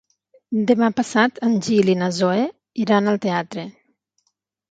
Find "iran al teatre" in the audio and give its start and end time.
2.87-3.67